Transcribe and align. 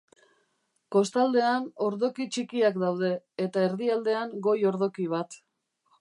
Kostaldean 0.95 1.67
ordoki 1.89 2.27
txikiak 2.35 2.79
daude, 2.85 3.11
eta 3.47 3.67
erdialdean 3.69 4.37
goi 4.49 4.57
ordoki 4.71 5.07
bat. 5.17 5.43